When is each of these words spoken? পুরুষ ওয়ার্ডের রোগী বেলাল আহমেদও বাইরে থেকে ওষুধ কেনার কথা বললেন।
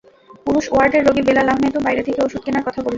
পুরুষ 0.45 0.65
ওয়ার্ডের 0.71 1.05
রোগী 1.07 1.23
বেলাল 1.27 1.47
আহমেদও 1.49 1.79
বাইরে 1.79 2.01
থেকে 2.07 2.19
ওষুধ 2.21 2.41
কেনার 2.45 2.65
কথা 2.67 2.79
বললেন। 2.79 2.89